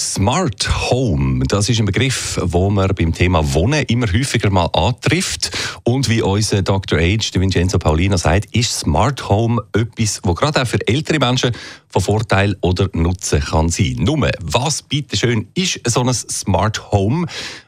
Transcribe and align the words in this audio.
Smart 0.00 0.90
Home, 0.90 1.44
das 1.46 1.68
ist 1.68 1.78
ein 1.78 1.84
Begriff, 1.84 2.38
wo 2.42 2.70
man 2.70 2.88
beim 2.94 3.12
Thema 3.12 3.52
Wohnen 3.52 3.84
immer 3.84 4.10
häufiger 4.10 4.48
mal 4.48 4.70
antrifft. 4.72 5.50
Und 5.84 6.08
wie 6.08 6.22
unser 6.22 6.62
Dr. 6.62 6.98
Age, 6.98 7.30
Vincenzo 7.34 7.78
Paulino, 7.78 8.16
sagt, 8.16 8.56
ist 8.56 8.78
Smart 8.78 9.28
Home 9.28 9.60
etwas, 9.74 10.20
wo 10.22 10.32
gerade 10.32 10.62
auch 10.62 10.66
für 10.66 10.78
ältere 10.88 11.18
Menschen 11.18 11.54
von 11.90 12.00
Vorteil 12.00 12.56
oder 12.62 12.88
Nutzen 12.94 13.40
kann 13.40 13.68
sein. 13.68 13.96
Nur, 13.98 14.30
was 14.40 14.80
bitteschön 14.80 15.48
ist 15.54 15.80
so 15.84 16.02
ein 16.02 16.14
Smart 16.14 16.90
Home? 16.92 17.26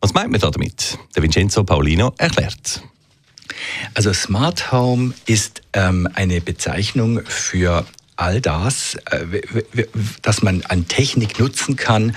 Was 0.00 0.14
meint 0.14 0.30
man 0.30 0.40
damit? 0.40 0.98
Der 1.14 1.22
Vincenzo 1.22 1.62
Paulino 1.62 2.14
erklärt. 2.16 2.82
Also 3.92 4.14
Smart 4.14 4.72
Home 4.72 5.12
ist 5.26 5.60
ähm, 5.74 6.08
eine 6.14 6.40
Bezeichnung 6.40 7.20
für 7.26 7.84
all 8.16 8.40
das, 8.40 8.96
äh, 9.10 9.40
das 10.22 10.42
man 10.42 10.62
an 10.62 10.86
Technik 10.88 11.38
nutzen 11.38 11.76
kann, 11.76 12.16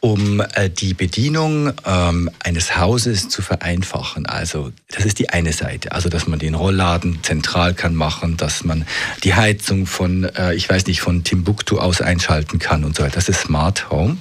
um 0.00 0.40
äh, 0.40 0.70
die 0.70 0.94
Bedienung 0.94 1.72
ähm, 1.84 2.30
eines 2.40 2.76
Hauses 2.76 3.28
zu 3.28 3.42
vereinfachen. 3.42 4.26
Also 4.26 4.72
das 4.90 5.04
ist 5.04 5.18
die 5.18 5.30
eine 5.30 5.52
Seite. 5.52 5.92
Also 5.92 6.08
dass 6.08 6.26
man 6.26 6.38
den 6.38 6.54
Rollladen 6.54 7.22
zentral 7.22 7.74
kann 7.74 7.94
machen, 7.94 8.36
dass 8.36 8.64
man 8.64 8.86
die 9.22 9.34
Heizung 9.34 9.86
von, 9.86 10.24
äh, 10.24 10.54
ich 10.54 10.68
weiß 10.68 10.86
nicht, 10.86 11.00
von 11.00 11.24
Timbuktu 11.24 11.78
aus 11.78 12.00
einschalten 12.00 12.58
kann 12.58 12.84
und 12.84 12.96
so 12.96 13.02
weiter. 13.02 13.16
Das 13.16 13.28
ist 13.28 13.42
Smart 13.42 13.90
Home. 13.90 14.16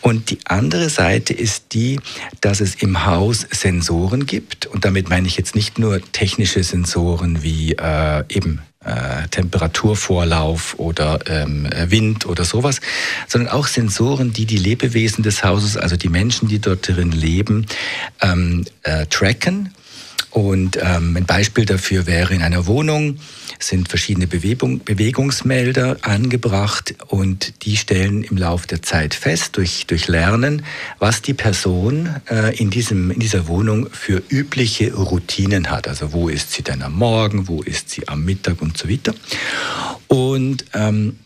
Und 0.00 0.30
die 0.30 0.38
andere 0.44 0.88
Seite 0.88 1.34
ist 1.34 1.72
die, 1.72 2.00
dass 2.40 2.60
es 2.60 2.76
im 2.76 3.04
Haus 3.04 3.46
Sensoren 3.50 4.26
gibt. 4.26 4.66
Und 4.66 4.84
damit 4.84 5.08
meine 5.08 5.26
ich 5.26 5.36
jetzt 5.36 5.56
nicht 5.56 5.78
nur 5.78 6.00
technische 6.12 6.62
Sensoren 6.62 7.42
wie 7.42 7.76
eben 8.28 8.60
äh, 8.88 9.28
Temperaturvorlauf 9.28 10.78
oder 10.78 11.18
ähm, 11.26 11.68
Wind 11.86 12.26
oder 12.26 12.44
sowas, 12.44 12.80
sondern 13.26 13.52
auch 13.52 13.66
Sensoren, 13.66 14.32
die 14.32 14.46
die 14.46 14.56
Lebewesen 14.56 15.22
des 15.22 15.44
Hauses, 15.44 15.76
also 15.76 15.96
die 15.96 16.08
Menschen, 16.08 16.48
die 16.48 16.58
dort 16.58 16.88
drin 16.88 17.12
leben, 17.12 17.66
ähm, 18.22 18.64
äh, 18.82 19.06
tracken 19.06 19.74
und 20.38 20.78
ähm, 20.80 21.16
ein 21.16 21.26
Beispiel 21.26 21.64
dafür 21.64 22.06
wäre 22.06 22.32
in 22.32 22.42
einer 22.42 22.66
Wohnung 22.66 23.18
sind 23.58 23.88
verschiedene 23.88 24.28
Bewegung, 24.28 24.84
Bewegungsmelder 24.84 25.96
angebracht 26.02 26.94
und 27.08 27.64
die 27.64 27.76
stellen 27.76 28.22
im 28.22 28.36
Laufe 28.36 28.68
der 28.68 28.80
Zeit 28.80 29.14
fest 29.14 29.56
durch, 29.56 29.86
durch 29.88 30.06
Lernen, 30.06 30.62
was 31.00 31.22
die 31.22 31.34
Person 31.34 32.08
äh, 32.30 32.56
in, 32.56 32.70
diesem, 32.70 33.10
in 33.10 33.18
dieser 33.18 33.48
Wohnung 33.48 33.88
für 33.90 34.22
übliche 34.28 34.94
Routinen 34.94 35.70
hat. 35.70 35.88
Also 35.88 36.12
wo 36.12 36.28
ist 36.28 36.52
sie 36.52 36.62
denn 36.62 36.82
am 36.82 36.94
Morgen, 36.94 37.48
wo 37.48 37.62
ist 37.62 37.90
sie 37.90 38.06
am 38.06 38.24
Mittag 38.24 38.62
und 38.62 38.78
so 38.78 38.88
weiter. 38.88 39.14
Und 40.06 40.66
ähm, 40.72 41.18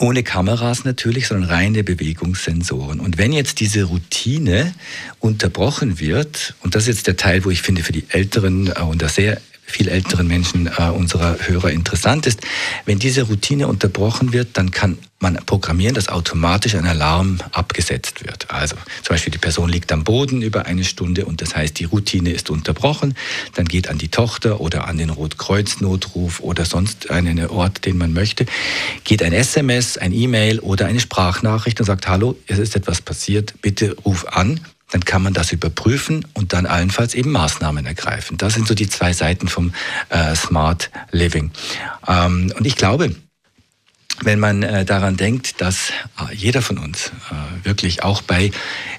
ohne 0.00 0.22
Kameras 0.22 0.84
natürlich, 0.84 1.26
sondern 1.26 1.50
reine 1.50 1.84
Bewegungssensoren. 1.84 3.00
Und 3.00 3.18
wenn 3.18 3.32
jetzt 3.32 3.60
diese 3.60 3.84
Routine 3.84 4.74
unterbrochen 5.20 6.00
wird, 6.00 6.54
und 6.62 6.74
das 6.74 6.84
ist 6.84 6.96
jetzt 6.96 7.06
der 7.06 7.16
Teil, 7.16 7.44
wo 7.44 7.50
ich 7.50 7.62
finde 7.62 7.82
für 7.82 7.92
die 7.92 8.04
Älteren 8.08 8.68
äh, 8.68 8.80
und 8.80 9.08
sehr 9.10 9.40
viel 9.68 9.88
älteren 9.88 10.26
Menschen 10.26 10.66
äh, 10.66 10.90
unserer 10.90 11.36
Hörer 11.46 11.70
interessant 11.70 12.26
ist. 12.26 12.40
Wenn 12.86 12.98
diese 12.98 13.22
Routine 13.22 13.68
unterbrochen 13.68 14.32
wird, 14.32 14.56
dann 14.56 14.70
kann 14.70 14.98
man 15.20 15.34
programmieren, 15.44 15.94
dass 15.94 16.08
automatisch 16.08 16.74
ein 16.74 16.86
Alarm 16.86 17.38
abgesetzt 17.52 18.24
wird. 18.24 18.50
Also 18.50 18.76
zum 19.02 19.14
Beispiel 19.14 19.32
die 19.32 19.38
Person 19.38 19.68
liegt 19.68 19.92
am 19.92 20.04
Boden 20.04 20.42
über 20.42 20.66
eine 20.66 20.84
Stunde 20.84 21.26
und 21.26 21.42
das 21.42 21.54
heißt, 21.54 21.78
die 21.78 21.84
Routine 21.84 22.30
ist 22.30 22.50
unterbrochen. 22.50 23.14
Dann 23.54 23.66
geht 23.66 23.88
an 23.88 23.98
die 23.98 24.08
Tochter 24.08 24.60
oder 24.60 24.86
an 24.86 24.96
den 24.96 25.10
Rotkreuz-Notruf 25.10 26.40
oder 26.40 26.64
sonst 26.64 27.10
einen 27.10 27.46
Ort, 27.48 27.84
den 27.84 27.98
man 27.98 28.12
möchte, 28.12 28.46
geht 29.04 29.22
ein 29.22 29.32
SMS, 29.32 29.98
ein 29.98 30.12
E-Mail 30.12 30.60
oder 30.60 30.86
eine 30.86 31.00
Sprachnachricht 31.00 31.80
und 31.80 31.86
sagt, 31.86 32.08
hallo, 32.08 32.36
es 32.46 32.58
ist 32.58 32.76
etwas 32.76 33.00
passiert, 33.02 33.54
bitte 33.60 33.96
ruf 34.04 34.24
an 34.24 34.60
dann 34.90 35.04
kann 35.04 35.22
man 35.22 35.34
das 35.34 35.52
überprüfen 35.52 36.26
und 36.34 36.52
dann 36.52 36.66
allenfalls 36.66 37.14
eben 37.14 37.30
Maßnahmen 37.30 37.84
ergreifen. 37.86 38.38
Das 38.38 38.54
sind 38.54 38.66
so 38.66 38.74
die 38.74 38.88
zwei 38.88 39.12
Seiten 39.12 39.48
vom 39.48 39.72
äh, 40.08 40.34
Smart 40.34 40.90
Living. 41.10 41.50
Ähm, 42.06 42.52
und 42.56 42.66
ich 42.66 42.76
glaube, 42.76 43.14
wenn 44.22 44.40
man 44.40 44.62
äh, 44.62 44.84
daran 44.84 45.16
denkt, 45.16 45.60
dass 45.60 45.90
äh, 46.18 46.34
jeder 46.34 46.62
von 46.62 46.78
uns 46.78 47.12
äh, 47.30 47.64
wirklich 47.64 48.02
auch 48.02 48.22
bei, 48.22 48.50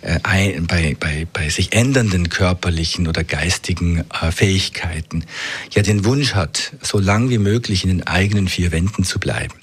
äh, 0.01 0.19
ein, 0.23 0.67
bei, 0.67 0.95
bei, 0.97 1.27
bei 1.31 1.49
sich 1.49 1.73
ändernden 1.73 2.29
körperlichen 2.29 3.07
oder 3.07 3.23
geistigen 3.23 4.05
äh, 4.21 4.31
Fähigkeiten 4.31 5.25
ja 5.71 5.81
den 5.81 6.05
Wunsch 6.05 6.35
hat, 6.35 6.73
so 6.81 6.99
lang 6.99 7.29
wie 7.29 7.37
möglich 7.37 7.83
in 7.83 7.89
den 7.89 8.07
eigenen 8.07 8.47
vier 8.47 8.71
Wänden 8.71 9.03
zu 9.03 9.19
bleiben. 9.19 9.55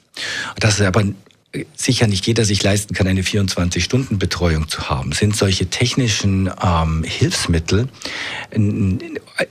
Dass 0.58 0.80
es 0.80 0.86
aber 0.86 1.04
sicher 1.74 2.06
nicht 2.06 2.26
jeder 2.26 2.44
sich 2.44 2.62
leisten 2.62 2.94
kann, 2.94 3.06
eine 3.06 3.22
24-Stunden-Betreuung 3.22 4.68
zu 4.68 4.88
haben, 4.88 5.12
sind 5.12 5.36
solche 5.36 5.66
technischen 5.66 6.50
ähm, 6.62 7.04
Hilfsmittel 7.04 7.88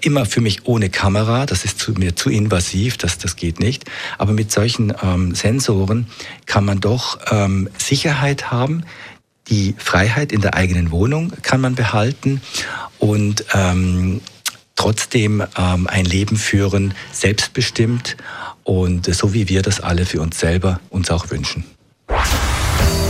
immer 0.01 0.25
für 0.25 0.41
mich 0.41 0.65
ohne 0.65 0.89
Kamera. 0.89 1.45
Das 1.45 1.65
ist 1.65 1.79
zu, 1.79 1.93
mir 1.93 2.15
zu 2.15 2.29
invasiv, 2.29 2.97
das, 2.97 3.17
das 3.17 3.35
geht 3.35 3.59
nicht. 3.59 3.85
Aber 4.17 4.33
mit 4.33 4.51
solchen 4.51 4.93
ähm, 5.01 5.35
Sensoren 5.35 6.07
kann 6.45 6.65
man 6.65 6.79
doch 6.79 7.19
ähm, 7.31 7.69
Sicherheit 7.77 8.51
haben. 8.51 8.83
Die 9.47 9.75
Freiheit 9.77 10.31
in 10.31 10.41
der 10.41 10.55
eigenen 10.55 10.91
Wohnung 10.91 11.31
kann 11.43 11.61
man 11.61 11.75
behalten 11.75 12.41
und 12.97 13.45
ähm, 13.53 14.21
trotzdem 14.75 15.43
ähm, 15.57 15.87
ein 15.87 16.05
Leben 16.05 16.37
führen, 16.37 16.93
selbstbestimmt 17.11 18.17
und 18.63 19.13
so 19.13 19.33
wie 19.33 19.47
wir 19.47 19.61
das 19.61 19.79
alle 19.79 20.05
für 20.05 20.21
uns 20.21 20.39
selber 20.39 20.79
uns 20.89 21.11
auch 21.11 21.29
wünschen. 21.29 21.63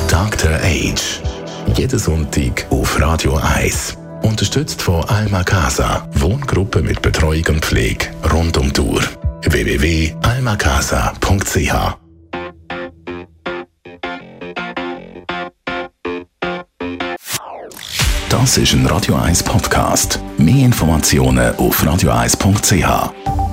Dr. 0.07 0.51
Age. 0.61 1.21
Jeden 1.75 1.99
Sonntag 1.99 2.65
auf 2.69 2.97
Radio 2.99 3.37
1. 3.37 3.97
Unterstützt 4.21 4.81
von 4.81 5.03
Alma 5.05 5.43
Casa. 5.43 6.07
Wohngruppe 6.13 6.81
mit 6.81 7.01
Betreuung 7.01 7.43
und 7.49 7.65
Pflege 7.65 8.07
rund 8.31 8.57
um 8.57 8.71
Tour. 8.71 9.01
www.almacasa.ch 9.43 11.97
Das 18.29 18.57
ist 18.57 18.73
ein 18.73 18.85
Radio 18.85 19.15
1 19.15 19.43
Podcast. 19.43 20.19
Mehr 20.37 20.65
Informationen 20.65 21.55
auf 21.55 21.81
radio1.ch. 21.83 23.44